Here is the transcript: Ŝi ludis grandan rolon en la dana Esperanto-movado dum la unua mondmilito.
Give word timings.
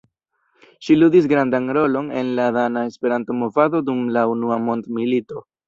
Ŝi 0.87 0.95
ludis 1.01 1.27
grandan 1.33 1.67
rolon 1.79 2.09
en 2.23 2.33
la 2.41 2.49
dana 2.57 2.85
Esperanto-movado 2.93 3.85
dum 3.93 4.03
la 4.19 4.27
unua 4.35 4.61
mondmilito. 4.67 5.49